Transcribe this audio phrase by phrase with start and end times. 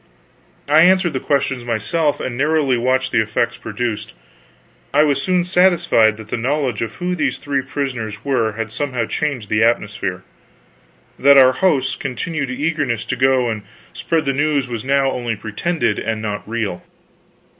[0.67, 4.13] I answered the questions myself, and narrowly watched the effects produced.
[4.95, 9.05] I was soon satisfied that the knowledge of who these three prisoners were had somehow
[9.05, 10.23] changed the atmosphere;
[11.19, 13.61] that our hosts' continued eagerness to go and
[13.93, 16.81] spread the news was now only pretended and not real.